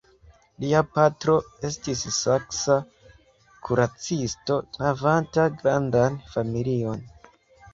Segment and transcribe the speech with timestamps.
[0.61, 1.33] Lia patro
[1.69, 2.77] estis saksa
[3.69, 7.07] kuracisto havanta grandan familion.